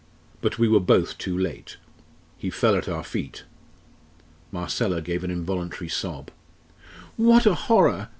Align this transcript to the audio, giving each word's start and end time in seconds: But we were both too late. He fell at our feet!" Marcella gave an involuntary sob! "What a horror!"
But 0.41 0.57
we 0.57 0.67
were 0.67 0.79
both 0.79 1.19
too 1.19 1.37
late. 1.37 1.77
He 2.35 2.49
fell 2.49 2.75
at 2.75 2.89
our 2.89 3.03
feet!" 3.03 3.43
Marcella 4.51 4.99
gave 4.99 5.23
an 5.23 5.29
involuntary 5.29 5.89
sob! 5.89 6.31
"What 7.17 7.45
a 7.45 7.53
horror!" 7.53 8.09